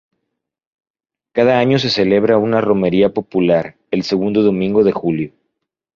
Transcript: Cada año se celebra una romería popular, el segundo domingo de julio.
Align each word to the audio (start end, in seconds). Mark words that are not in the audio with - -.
Cada 1.31 1.59
año 1.59 1.77
se 1.77 1.91
celebra 1.91 2.39
una 2.39 2.59
romería 2.59 3.13
popular, 3.13 3.75
el 3.91 4.01
segundo 4.01 4.41
domingo 4.41 4.83
de 4.83 4.91
julio. 4.93 5.31